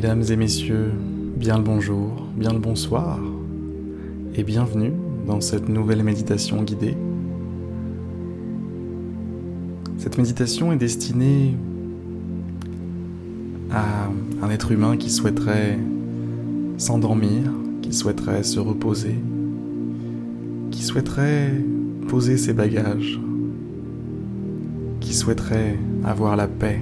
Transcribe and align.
Mesdames 0.00 0.22
et 0.30 0.36
messieurs, 0.36 0.92
bien 1.36 1.56
le 1.56 1.64
bonjour, 1.64 2.28
bien 2.36 2.52
le 2.52 2.60
bonsoir, 2.60 3.18
et 4.36 4.44
bienvenue 4.44 4.92
dans 5.26 5.40
cette 5.40 5.68
nouvelle 5.68 6.04
méditation 6.04 6.62
guidée. 6.62 6.94
Cette 9.96 10.16
méditation 10.16 10.70
est 10.70 10.76
destinée 10.76 11.56
à 13.72 14.08
un 14.40 14.50
être 14.50 14.70
humain 14.70 14.96
qui 14.96 15.10
souhaiterait 15.10 15.76
s'endormir, 16.76 17.50
qui 17.82 17.92
souhaiterait 17.92 18.44
se 18.44 18.60
reposer, 18.60 19.16
qui 20.70 20.84
souhaiterait 20.84 21.50
poser 22.06 22.36
ses 22.36 22.52
bagages, 22.52 23.18
qui 25.00 25.12
souhaiterait 25.12 25.76
avoir 26.04 26.36
la 26.36 26.46
paix, 26.46 26.78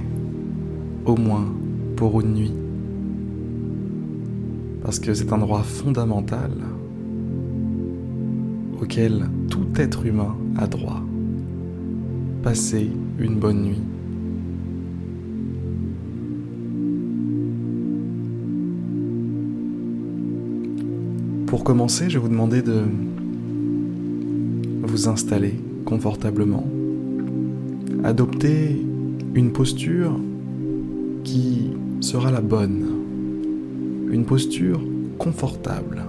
au 1.07 1.15
moins 1.15 1.47
pour 1.95 2.21
une 2.21 2.35
nuit. 2.35 2.53
Parce 4.87 4.99
que 4.99 5.13
c'est 5.13 5.33
un 5.33 5.39
droit 5.39 5.63
fondamental 5.63 6.49
auquel 8.81 9.25
tout 9.49 9.67
être 9.75 10.05
humain 10.05 10.33
a 10.57 10.65
droit. 10.65 11.03
Passer 12.41 12.89
une 13.19 13.35
bonne 13.35 13.63
nuit. 13.63 13.81
Pour 21.47 21.65
commencer, 21.65 22.09
je 22.09 22.17
vais 22.17 22.23
vous 22.23 22.29
demander 22.29 22.61
de 22.61 22.83
vous 24.83 25.09
installer 25.09 25.55
confortablement. 25.83 26.65
Adopter 28.05 28.81
une 29.33 29.51
posture 29.51 30.17
qui 31.25 31.71
sera 31.99 32.31
la 32.31 32.39
bonne. 32.39 32.96
Une 34.09 34.25
posture 34.25 34.81
confortable. 35.17 36.03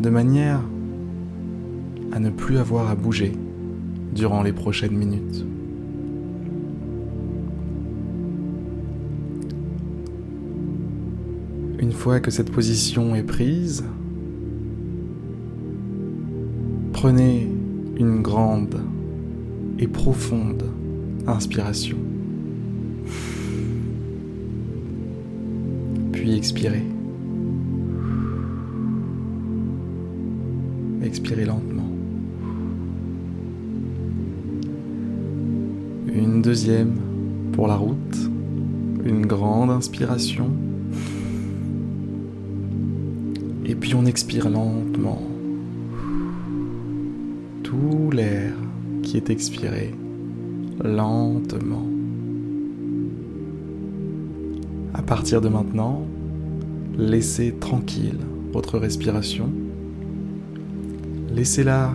De 0.00 0.10
manière 0.10 0.60
à 2.12 2.18
ne 2.18 2.30
plus 2.30 2.58
avoir 2.58 2.90
à 2.90 2.94
bouger 2.94 3.32
durant 4.14 4.42
les 4.42 4.52
prochaines 4.52 4.96
minutes. 4.96 5.46
Une 11.78 11.92
fois 11.92 12.20
que 12.20 12.30
cette 12.30 12.50
position 12.50 13.14
est 13.14 13.22
prise, 13.22 13.84
prenez 16.92 17.48
une 17.98 18.22
grande 18.22 18.80
et 19.78 19.88
profonde 19.88 20.64
inspiration. 21.26 21.98
Expirez. 26.34 26.82
Expirez 31.02 31.44
lentement. 31.44 31.90
Une 36.08 36.40
deuxième 36.40 36.94
pour 37.52 37.68
la 37.68 37.76
route. 37.76 37.96
Une 39.04 39.26
grande 39.26 39.70
inspiration. 39.70 40.50
Et 43.66 43.74
puis 43.74 43.94
on 43.94 44.06
expire 44.06 44.48
lentement. 44.48 45.22
Tout 47.62 48.10
l'air 48.10 48.54
qui 49.02 49.18
est 49.18 49.28
expiré 49.28 49.94
lentement. 50.82 51.86
À 54.94 55.02
partir 55.02 55.40
de 55.40 55.48
maintenant, 55.48 56.06
laissez 56.96 57.52
tranquille 57.52 58.18
votre 58.52 58.78
respiration. 58.78 59.50
Laissez-la 61.30 61.92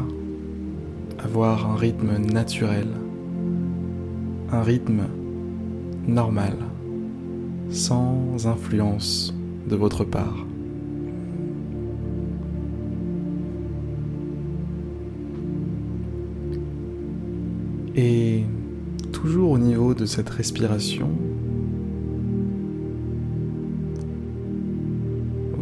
avoir 1.20 1.72
un 1.72 1.76
rythme 1.76 2.18
naturel, 2.18 2.88
un 4.52 4.62
rythme 4.62 5.04
normal, 6.08 6.56
sans 7.70 8.48
influence 8.48 9.34
de 9.70 9.76
votre 9.76 10.04
part. 10.04 10.46
Et 17.96 18.44
toujours 19.12 19.52
au 19.52 19.58
niveau 19.58 19.94
de 19.94 20.06
cette 20.06 20.30
respiration, 20.30 21.10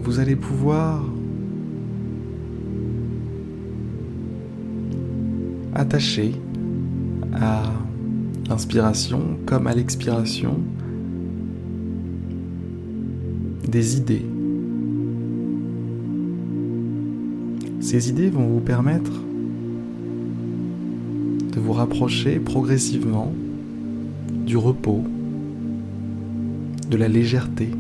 vous 0.06 0.20
allez 0.20 0.36
pouvoir 0.36 1.04
attacher 5.74 6.32
à 7.34 7.64
l'inspiration 8.48 9.40
comme 9.48 9.66
à 9.66 9.74
l'expiration 9.74 10.60
des 13.68 13.98
idées. 13.98 14.26
Ces 17.80 18.10
idées 18.10 18.30
vont 18.30 18.48
vous 18.48 18.60
permettre 18.60 19.12
de 21.52 21.60
vous 21.60 21.74
rapprocher 21.74 22.40
progressivement 22.40 23.34
du 24.46 24.56
repos, 24.56 25.04
de 26.92 26.96
la 26.96 27.08
légèreté. 27.08 27.72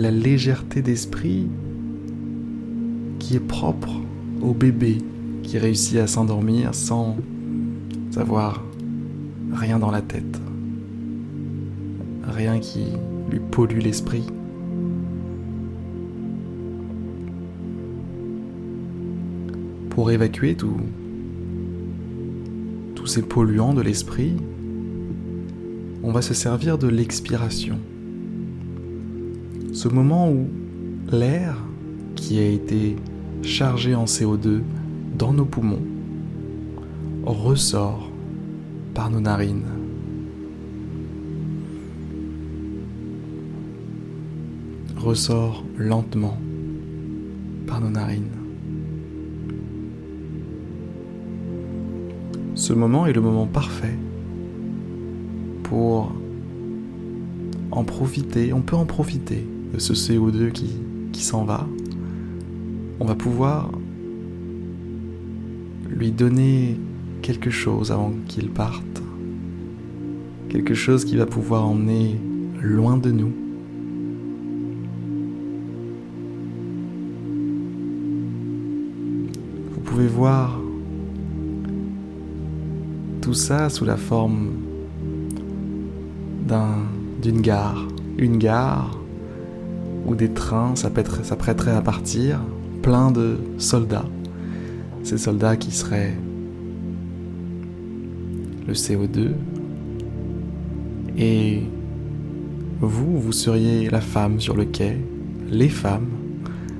La 0.00 0.10
légèreté 0.10 0.80
d'esprit 0.80 1.46
qui 3.18 3.36
est 3.36 3.46
propre 3.46 3.90
au 4.40 4.54
bébé 4.54 4.96
qui 5.42 5.58
réussit 5.58 5.98
à 5.98 6.06
s'endormir 6.06 6.74
sans 6.74 7.18
avoir 8.16 8.64
rien 9.52 9.78
dans 9.78 9.90
la 9.90 10.00
tête, 10.00 10.40
rien 12.22 12.60
qui 12.60 12.86
lui 13.30 13.40
pollue 13.50 13.80
l'esprit. 13.80 14.24
Pour 19.90 20.10
évacuer 20.10 20.56
tous 20.56 20.80
ces 23.04 23.20
polluants 23.20 23.74
de 23.74 23.82
l'esprit, 23.82 24.32
on 26.02 26.10
va 26.10 26.22
se 26.22 26.32
servir 26.32 26.78
de 26.78 26.88
l'expiration. 26.88 27.78
Ce 29.82 29.88
moment 29.88 30.30
où 30.30 30.46
l'air 31.10 31.56
qui 32.14 32.38
a 32.38 32.46
été 32.46 32.96
chargé 33.40 33.94
en 33.94 34.04
CO2 34.04 34.60
dans 35.16 35.32
nos 35.32 35.46
poumons 35.46 35.80
ressort 37.24 38.10
par 38.92 39.08
nos 39.08 39.20
narines. 39.20 39.64
Ressort 44.98 45.64
lentement 45.78 46.36
par 47.66 47.80
nos 47.80 47.88
narines. 47.88 48.36
Ce 52.54 52.74
moment 52.74 53.06
est 53.06 53.14
le 53.14 53.22
moment 53.22 53.46
parfait 53.46 53.96
pour 55.62 56.12
en 57.70 57.84
profiter. 57.84 58.52
On 58.52 58.60
peut 58.60 58.76
en 58.76 58.84
profiter 58.84 59.46
de 59.72 59.78
ce 59.78 59.92
CO2 59.92 60.50
qui, 60.52 60.70
qui 61.12 61.22
s'en 61.22 61.44
va. 61.44 61.66
On 62.98 63.04
va 63.04 63.14
pouvoir 63.14 63.70
lui 65.88 66.10
donner 66.10 66.78
quelque 67.22 67.50
chose 67.50 67.92
avant 67.92 68.12
qu'il 68.26 68.50
parte. 68.50 69.02
Quelque 70.48 70.74
chose 70.74 71.04
qui 71.04 71.16
va 71.16 71.26
pouvoir 71.26 71.66
emmener 71.66 72.18
loin 72.60 72.96
de 72.96 73.10
nous. 73.10 73.32
Vous 79.72 79.80
pouvez 79.80 80.06
voir 80.06 80.58
tout 83.20 83.34
ça 83.34 83.68
sous 83.68 83.84
la 83.84 83.96
forme 83.96 84.48
d'une 87.22 87.40
gare. 87.40 87.86
Une 88.18 88.38
gare 88.38 88.99
où 90.06 90.14
des 90.14 90.30
trains 90.30 90.74
s'apprêteraient 90.76 91.76
à 91.76 91.82
partir, 91.82 92.40
plein 92.82 93.10
de 93.10 93.38
soldats. 93.58 94.08
Ces 95.02 95.18
soldats 95.18 95.56
qui 95.56 95.70
seraient 95.70 96.14
le 98.66 98.74
CO2. 98.74 99.30
Et 101.16 101.62
vous, 102.80 103.20
vous 103.20 103.32
seriez 103.32 103.90
la 103.90 104.00
femme 104.00 104.40
sur 104.40 104.56
le 104.56 104.64
quai, 104.64 104.96
les 105.50 105.68
femmes 105.68 106.08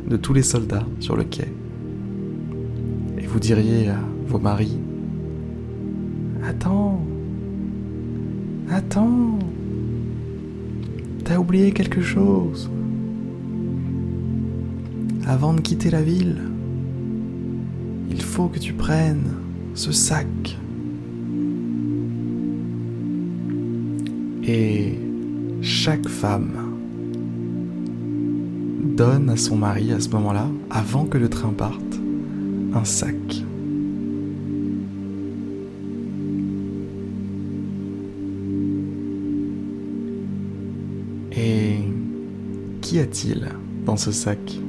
de 0.08 0.16
tous 0.16 0.32
les 0.32 0.42
soldats 0.42 0.86
sur 0.98 1.16
le 1.16 1.24
quai. 1.24 1.48
Et 3.18 3.26
vous 3.26 3.38
diriez 3.38 3.88
à 3.88 3.98
vos 4.26 4.38
maris, 4.38 4.78
Attends, 6.42 7.00
Attends. 8.70 9.38
T'as 11.24 11.38
oublié 11.38 11.72
quelque 11.72 12.00
chose. 12.00 12.70
Avant 15.30 15.54
de 15.54 15.60
quitter 15.60 15.90
la 15.90 16.02
ville, 16.02 16.38
il 18.10 18.20
faut 18.20 18.48
que 18.48 18.58
tu 18.58 18.72
prennes 18.72 19.30
ce 19.74 19.92
sac. 19.92 20.26
Et 24.42 24.98
chaque 25.62 26.08
femme 26.08 26.74
donne 28.96 29.30
à 29.30 29.36
son 29.36 29.54
mari 29.54 29.92
à 29.92 30.00
ce 30.00 30.08
moment-là, 30.08 30.48
avant 30.68 31.04
que 31.04 31.16
le 31.16 31.28
train 31.28 31.52
parte, 31.52 32.00
un 32.74 32.84
sac. 32.84 33.44
Et 41.30 41.76
qu'y 42.80 42.98
a-t-il 42.98 43.46
dans 43.86 43.96
ce 43.96 44.10
sac? 44.10 44.60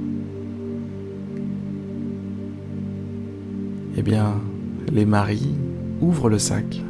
Eh 3.97 4.01
bien, 4.03 4.39
les 4.91 5.05
maris 5.05 5.53
ouvrent 6.01 6.29
le 6.29 6.39
sac 6.39 6.81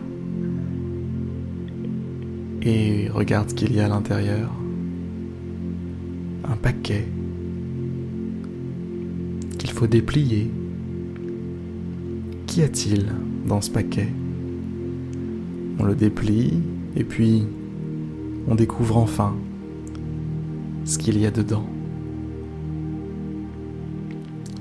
et 2.62 3.10
regardent 3.10 3.50
ce 3.50 3.56
qu'il 3.56 3.74
y 3.74 3.80
a 3.80 3.86
à 3.86 3.90
l'intérieur. 3.90 4.52
Un 6.44 6.56
paquet 6.58 7.06
qu'il 9.58 9.72
faut 9.72 9.88
déplier. 9.88 10.52
Qu'y 12.46 12.62
a-t-il 12.62 13.08
dans 13.48 13.62
ce 13.62 13.72
paquet? 13.72 14.10
On 15.80 15.84
le 15.84 15.96
déplie 15.96 16.60
et 16.96 17.04
puis 17.04 17.46
on 18.48 18.56
découvre 18.56 18.98
enfin 18.98 19.36
ce 20.86 20.98
qu'il 20.98 21.18
y 21.20 21.26
a 21.26 21.32
dedans. 21.32 21.66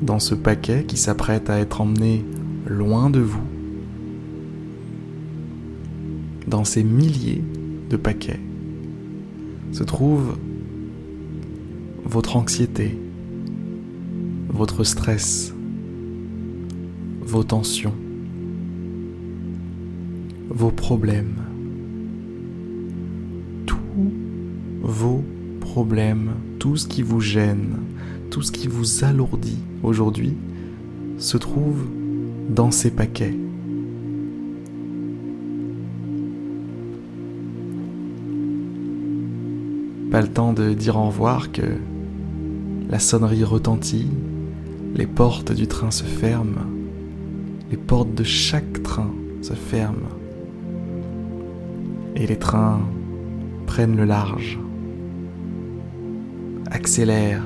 Dans 0.02 0.18
ce 0.18 0.34
paquet 0.34 0.84
qui 0.84 0.96
s'apprête 0.96 1.50
à 1.50 1.58
être 1.58 1.82
emmené 1.82 2.24
loin 2.66 3.10
de 3.10 3.20
vous, 3.20 3.42
dans 6.46 6.64
ces 6.64 6.82
milliers 6.82 7.44
de 7.90 7.96
paquets, 7.98 8.40
se 9.72 9.84
trouve 9.84 10.38
votre 12.04 12.36
anxiété, 12.36 12.98
votre 14.48 14.84
stress, 14.84 15.54
vos 17.20 17.44
tensions, 17.44 17.94
vos 20.48 20.70
problèmes, 20.70 21.36
tous 23.66 23.76
vos 24.80 25.22
problèmes, 25.60 26.30
tout 26.58 26.78
ce 26.78 26.88
qui 26.88 27.02
vous 27.02 27.20
gêne, 27.20 27.80
tout 28.30 28.40
ce 28.40 28.50
qui 28.50 28.66
vous 28.66 29.04
alourdit 29.04 29.58
aujourd'hui 29.82 30.34
se 31.18 31.36
trouve 31.36 31.86
dans 32.48 32.70
ces 32.70 32.90
paquets. 32.90 33.34
Pas 40.10 40.20
le 40.20 40.28
temps 40.28 40.52
de 40.52 40.72
dire 40.72 40.96
au 40.96 41.06
revoir 41.06 41.52
que 41.52 41.62
la 42.88 42.98
sonnerie 42.98 43.44
retentit, 43.44 44.08
les 44.94 45.06
portes 45.06 45.52
du 45.52 45.68
train 45.68 45.92
se 45.92 46.02
ferment, 46.02 46.66
les 47.70 47.76
portes 47.76 48.14
de 48.14 48.24
chaque 48.24 48.82
train 48.82 49.10
se 49.42 49.54
ferment 49.54 50.08
et 52.16 52.26
les 52.26 52.38
trains 52.38 52.80
prennent 53.66 53.96
le 53.96 54.04
large, 54.04 54.58
accélèrent 56.72 57.44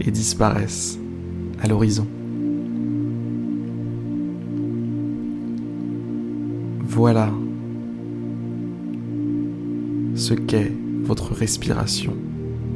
et 0.00 0.10
disparaissent 0.10 0.98
à 1.60 1.68
l'horizon. 1.68 2.06
Voilà 6.80 7.30
ce 10.14 10.34
qu'est 10.34 10.72
votre 11.04 11.32
respiration, 11.34 12.14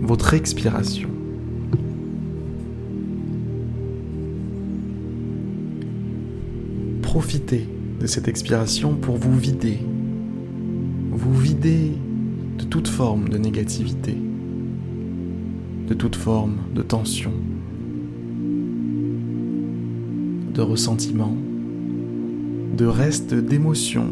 votre 0.02 0.34
expiration. 0.34 1.08
Profitez 7.02 7.66
de 8.00 8.06
cette 8.06 8.28
expiration 8.28 8.94
pour 8.94 9.16
vous 9.16 9.36
vider, 9.36 9.78
vous 11.10 11.34
vider 11.34 11.92
de 12.58 12.64
toute 12.64 12.88
forme 12.88 13.28
de 13.28 13.38
négativité, 13.38 14.16
de 15.88 15.94
toute 15.94 16.14
forme 16.14 16.56
de 16.74 16.82
tension, 16.82 17.32
de 20.60 20.62
ressentiment, 20.62 21.34
de 22.76 22.84
reste 22.84 23.32
d'émotions 23.32 24.10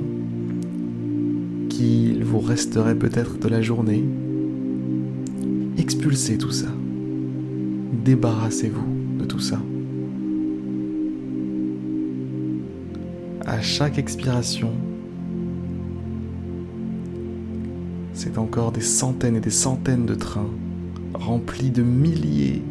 qu'il 1.69 2.25
vous 2.25 2.41
resterait 2.41 2.95
peut-être 2.95 3.39
de 3.39 3.49
la 3.49 3.61
journée. 3.61 4.03
Expulsez 5.77 6.39
tout 6.39 6.50
ça. 6.50 6.69
Débarrassez-vous 8.03 9.19
de 9.21 9.27
tout 9.27 9.41
ça. 9.41 9.61
À 13.44 13.61
chaque 13.61 13.99
expiration, 13.99 14.71
c'est 18.15 18.39
encore 18.39 18.73
des 18.73 18.81
centaines 18.81 19.37
et 19.37 19.41
des 19.41 19.51
centaines 19.51 20.06
de 20.06 20.15
trains 20.15 20.49
remplis 21.12 21.71
de 21.71 21.83
milliers, 21.83 22.62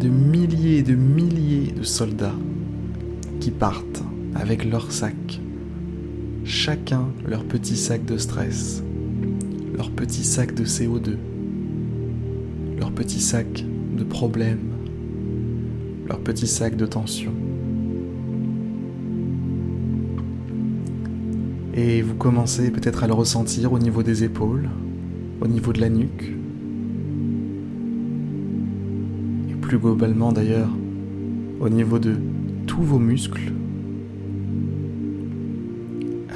de 0.00 0.08
milliers 0.08 0.78
et 0.78 0.82
de 0.82 0.94
milliers 0.94 1.72
de 1.72 1.82
soldats 1.82 2.34
qui 3.40 3.50
partent 3.50 4.02
avec 4.34 4.64
leurs 4.64 4.92
sacs, 4.92 5.40
chacun 6.44 7.06
leur 7.26 7.44
petit 7.44 7.76
sac 7.76 8.04
de 8.04 8.18
stress, 8.18 8.82
leur 9.74 9.90
petit 9.90 10.24
sac 10.24 10.54
de 10.54 10.64
CO2, 10.64 11.16
leur 12.78 12.92
petit 12.92 13.20
sac 13.20 13.64
de 13.96 14.04
problèmes, 14.04 14.72
leur 16.06 16.20
petit 16.20 16.46
sac 16.46 16.76
de 16.76 16.86
tension. 16.86 17.32
Et 21.74 22.02
vous 22.02 22.14
commencez 22.14 22.70
peut-être 22.70 23.04
à 23.04 23.06
le 23.06 23.14
ressentir 23.14 23.72
au 23.72 23.78
niveau 23.78 24.02
des 24.02 24.24
épaules, 24.24 24.68
au 25.40 25.46
niveau 25.46 25.72
de 25.72 25.80
la 25.80 25.88
nuque, 25.88 26.36
plus 29.66 29.78
globalement 29.78 30.30
d'ailleurs 30.30 30.68
au 31.58 31.68
niveau 31.68 31.98
de 31.98 32.14
tous 32.68 32.82
vos 32.82 33.00
muscles. 33.00 33.52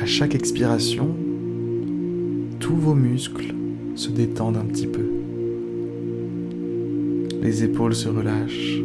À 0.03 0.05
chaque 0.05 0.35
expiration, 0.35 1.15
tous 2.59 2.75
vos 2.75 2.97
muscles 2.97 3.55
se 3.95 4.09
détendent 4.09 4.57
un 4.57 4.65
petit 4.65 4.89
peu. 4.89 5.07
Les 7.41 7.63
épaules 7.63 7.95
se 7.95 8.09
relâchent. 8.09 8.81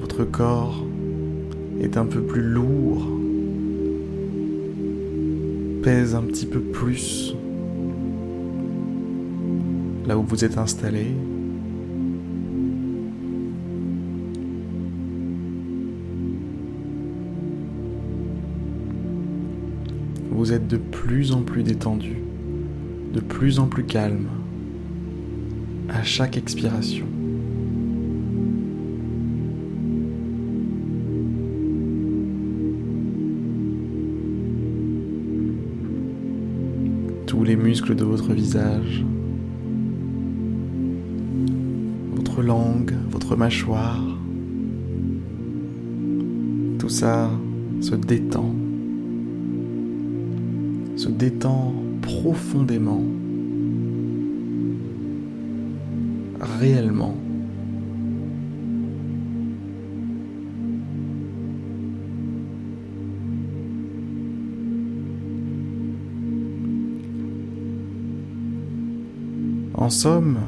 Votre 0.00 0.24
corps 0.24 0.82
est 1.82 1.98
un 1.98 2.06
peu 2.06 2.22
plus 2.22 2.42
lourd, 2.42 3.06
pèse 5.82 6.14
un 6.14 6.22
petit 6.22 6.46
peu 6.46 6.60
plus 6.60 7.34
là 10.06 10.16
où 10.16 10.22
vous 10.22 10.42
êtes 10.42 10.56
installé. 10.56 11.08
Vous 20.40 20.54
êtes 20.54 20.68
de 20.68 20.78
plus 20.78 21.32
en 21.32 21.42
plus 21.42 21.62
détendu, 21.62 22.16
de 23.12 23.20
plus 23.20 23.58
en 23.58 23.66
plus 23.66 23.84
calme 23.84 24.26
à 25.90 26.02
chaque 26.02 26.38
expiration. 26.38 27.04
Tous 37.26 37.44
les 37.44 37.56
muscles 37.56 37.94
de 37.94 38.04
votre 38.04 38.32
visage, 38.32 39.04
votre 42.14 42.40
langue, 42.40 42.94
votre 43.10 43.36
mâchoire, 43.36 44.02
tout 46.78 46.88
ça 46.88 47.30
se 47.82 47.94
détend 47.94 48.54
se 51.00 51.08
détend 51.08 51.72
profondément, 52.02 53.02
réellement. 56.60 57.16
En 69.72 69.88
somme, 69.88 70.40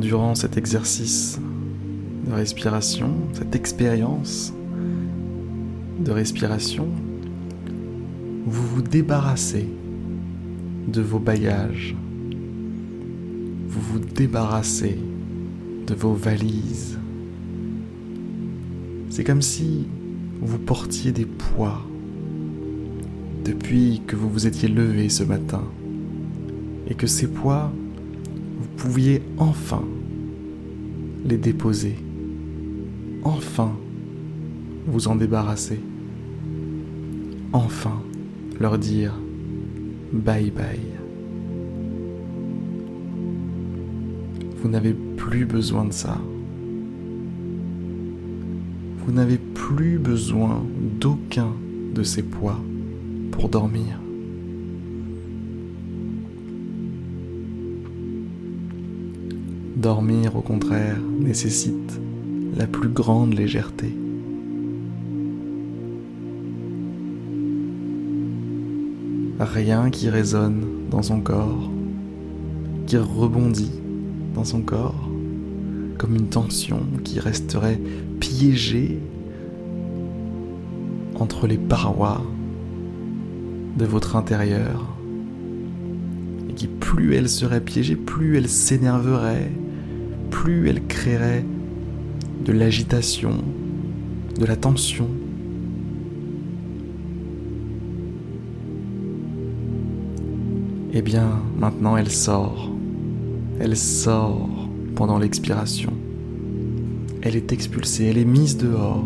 durant 0.00 0.34
cet 0.34 0.56
exercice 0.56 1.38
de 2.26 2.32
respiration, 2.32 3.12
cette 3.34 3.54
expérience 3.54 4.52
de 6.00 6.10
respiration, 6.10 6.88
vous 8.46 8.66
vous 8.66 8.82
débarrassez 8.82 9.66
de 10.86 11.00
vos 11.00 11.18
bagages, 11.18 11.96
vous 13.68 13.80
vous 13.80 13.98
débarrassez 13.98 14.98
de 15.86 15.94
vos 15.94 16.12
valises. 16.12 16.98
C'est 19.08 19.24
comme 19.24 19.40
si 19.40 19.86
vous 20.42 20.58
portiez 20.58 21.12
des 21.12 21.24
poids 21.24 21.80
depuis 23.44 24.02
que 24.06 24.14
vous 24.14 24.28
vous 24.28 24.46
étiez 24.46 24.68
levé 24.68 25.08
ce 25.08 25.22
matin 25.22 25.64
et 26.88 26.94
que 26.94 27.06
ces 27.06 27.28
poids, 27.28 27.72
vous 28.58 28.68
pouviez 28.76 29.22
enfin 29.38 29.84
les 31.24 31.38
déposer, 31.38 31.96
enfin 33.22 33.72
vous 34.86 35.08
en 35.08 35.16
débarrasser, 35.16 35.80
enfin 37.54 38.03
leur 38.60 38.78
dire 38.78 39.14
bye 40.12 40.50
bye. 40.50 40.80
Vous 44.62 44.68
n'avez 44.68 44.94
plus 44.94 45.44
besoin 45.44 45.84
de 45.84 45.92
ça. 45.92 46.18
Vous 49.04 49.12
n'avez 49.12 49.36
plus 49.36 49.98
besoin 49.98 50.64
d'aucun 51.00 51.52
de 51.94 52.02
ces 52.02 52.22
poids 52.22 52.58
pour 53.30 53.48
dormir. 53.48 54.00
Dormir, 59.76 60.36
au 60.36 60.40
contraire, 60.40 60.96
nécessite 61.20 62.00
la 62.56 62.66
plus 62.66 62.88
grande 62.88 63.34
légèreté. 63.34 63.94
Rien 69.40 69.90
qui 69.90 70.08
résonne 70.08 70.64
dans 70.90 71.02
son 71.02 71.20
corps, 71.20 71.70
qui 72.86 72.96
rebondit 72.96 73.72
dans 74.32 74.44
son 74.44 74.60
corps, 74.60 75.08
comme 75.98 76.14
une 76.14 76.28
tension 76.28 76.80
qui 77.02 77.18
resterait 77.18 77.80
piégée 78.20 79.00
entre 81.16 81.48
les 81.48 81.58
parois 81.58 82.22
de 83.76 83.84
votre 83.84 84.14
intérieur, 84.14 84.94
et 86.48 86.54
qui 86.54 86.68
plus 86.68 87.14
elle 87.14 87.28
serait 87.28 87.60
piégée, 87.60 87.96
plus 87.96 88.36
elle 88.36 88.48
s'énerverait, 88.48 89.50
plus 90.30 90.68
elle 90.68 90.86
créerait 90.86 91.44
de 92.44 92.52
l'agitation, 92.52 93.42
de 94.38 94.46
la 94.46 94.54
tension. 94.54 95.08
Eh 100.96 101.02
bien, 101.02 101.42
maintenant 101.58 101.96
elle 101.96 102.08
sort. 102.08 102.70
Elle 103.58 103.76
sort 103.76 104.48
pendant 104.94 105.18
l'expiration. 105.18 105.92
Elle 107.20 107.34
est 107.34 107.50
expulsée, 107.50 108.04
elle 108.04 108.18
est 108.18 108.24
mise 108.24 108.56
dehors. 108.56 109.04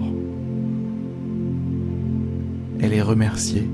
Elle 2.79 2.93
est 2.93 3.01
remerciée. 3.01 3.67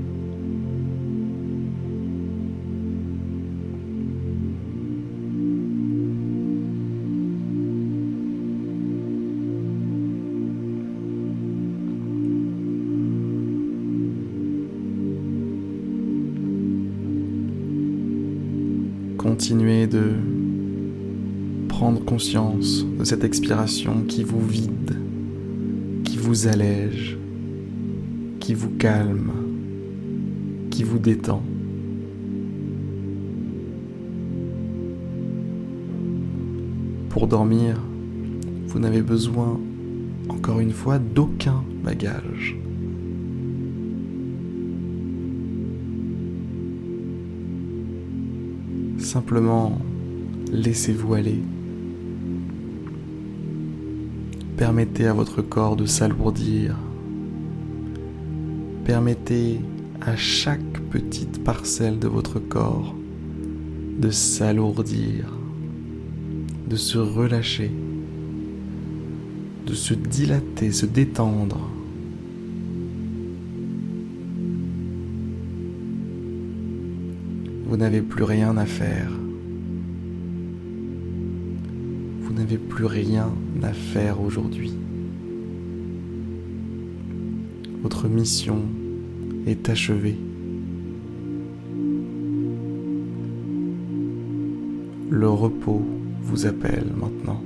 Continuez 19.37 19.85
de 19.85 20.13
prendre 21.67 21.99
conscience 22.05 22.85
de 22.97 23.03
cette 23.03 23.25
expiration 23.25 24.03
qui 24.07 24.23
vous 24.23 24.39
vide, 24.39 24.95
qui 26.05 26.15
vous 26.15 26.47
allège, 26.47 27.17
qui 28.39 28.53
vous 28.53 28.69
calme, 28.69 29.33
qui 30.71 30.83
vous 30.83 30.99
détend. 30.99 31.43
Pour 37.09 37.27
dormir, 37.27 37.75
vous 38.67 38.79
n'avez 38.79 39.01
besoin, 39.01 39.59
encore 40.29 40.61
une 40.61 40.71
fois, 40.71 40.97
d'aucun 40.97 41.61
bagage. 41.83 42.55
Simplement, 49.15 49.79
laissez-vous 50.51 51.13
aller. 51.13 51.39
Permettez 54.57 55.07
à 55.07 55.13
votre 55.13 55.41
corps 55.41 55.77
de 55.77 55.85
s'alourdir. 55.85 56.75
Permettez 58.83 59.61
à 60.01 60.17
chaque 60.17 60.81
petite 60.91 61.45
parcelle 61.45 61.97
de 61.97 62.09
votre 62.09 62.39
corps 62.39 62.93
de 63.97 64.09
s'alourdir, 64.09 65.31
de 66.67 66.75
se 66.75 66.97
relâcher, 66.97 67.71
de 69.65 69.73
se 69.73 69.93
dilater, 69.93 70.73
se 70.73 70.85
détendre. 70.85 71.69
Vous 77.75 77.81
n'avez 77.81 78.01
plus 78.01 78.23
rien 78.23 78.55
à 78.55 78.65
faire. 78.65 79.11
Vous 82.21 82.31
n'avez 82.31 82.57
plus 82.57 82.85
rien 82.85 83.33
à 83.63 83.73
faire 83.73 84.21
aujourd'hui. 84.21 84.73
Votre 87.83 88.07
mission 88.07 88.61
est 89.45 89.67
achevée. 89.67 90.15
Le 95.09 95.27
repos 95.27 95.85
vous 96.21 96.45
appelle 96.45 96.93
maintenant. 96.95 97.43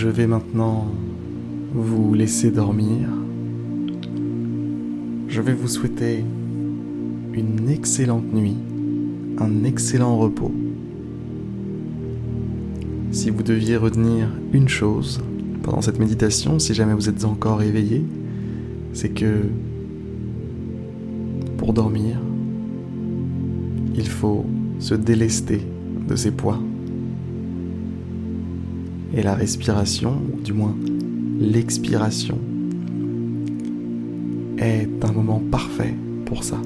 Je 0.00 0.06
vais 0.06 0.28
maintenant 0.28 0.86
vous 1.74 2.14
laisser 2.14 2.52
dormir. 2.52 3.08
Je 5.26 5.40
vais 5.40 5.52
vous 5.52 5.66
souhaiter 5.66 6.24
une 7.32 7.68
excellente 7.68 8.32
nuit, 8.32 8.54
un 9.38 9.64
excellent 9.64 10.16
repos. 10.16 10.52
Si 13.10 13.30
vous 13.30 13.42
deviez 13.42 13.76
retenir 13.76 14.28
une 14.52 14.68
chose 14.68 15.20
pendant 15.64 15.80
cette 15.80 15.98
méditation, 15.98 16.60
si 16.60 16.74
jamais 16.74 16.94
vous 16.94 17.08
êtes 17.08 17.24
encore 17.24 17.60
éveillé, 17.62 18.04
c'est 18.92 19.08
que 19.08 19.46
pour 21.56 21.72
dormir, 21.72 22.20
il 23.96 24.06
faut 24.06 24.46
se 24.78 24.94
délester 24.94 25.60
de 26.08 26.14
ses 26.14 26.30
poids. 26.30 26.60
Et 29.14 29.22
la 29.22 29.34
respiration, 29.34 30.20
ou 30.32 30.40
du 30.40 30.52
moins 30.52 30.76
l'expiration, 31.40 32.38
est 34.58 35.04
un 35.04 35.12
moment 35.12 35.42
parfait 35.50 35.94
pour 36.26 36.44
ça. 36.44 36.60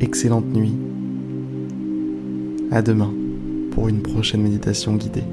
Excellente 0.00 0.46
nuit. 0.52 0.74
À 2.70 2.82
demain 2.82 3.12
pour 3.70 3.88
une 3.88 4.02
prochaine 4.02 4.42
méditation 4.42 4.96
guidée. 4.96 5.24